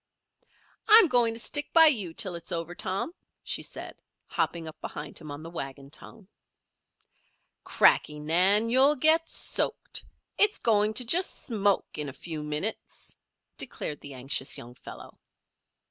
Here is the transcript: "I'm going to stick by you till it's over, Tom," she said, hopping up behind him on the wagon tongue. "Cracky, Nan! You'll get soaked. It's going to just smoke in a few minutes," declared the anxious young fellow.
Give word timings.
"I'm 0.87 1.07
going 1.09 1.35
to 1.35 1.39
stick 1.39 1.71
by 1.73 1.85
you 1.85 2.11
till 2.15 2.33
it's 2.33 2.51
over, 2.51 2.73
Tom," 2.73 3.13
she 3.43 3.61
said, 3.61 4.01
hopping 4.25 4.67
up 4.67 4.81
behind 4.81 5.19
him 5.19 5.29
on 5.29 5.43
the 5.43 5.51
wagon 5.51 5.91
tongue. 5.91 6.27
"Cracky, 7.63 8.17
Nan! 8.17 8.69
You'll 8.71 8.95
get 8.95 9.29
soaked. 9.29 10.03
It's 10.39 10.57
going 10.57 10.95
to 10.95 11.05
just 11.05 11.43
smoke 11.43 11.99
in 11.99 12.09
a 12.09 12.13
few 12.13 12.41
minutes," 12.41 13.15
declared 13.57 14.01
the 14.01 14.15
anxious 14.15 14.57
young 14.57 14.73
fellow. 14.73 15.19